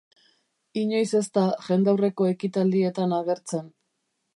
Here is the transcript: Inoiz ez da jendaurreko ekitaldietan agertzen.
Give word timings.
Inoiz 0.83 1.11
ez 1.21 1.29
da 1.39 1.45
jendaurreko 1.67 2.33
ekitaldietan 2.33 3.19
agertzen. 3.23 3.75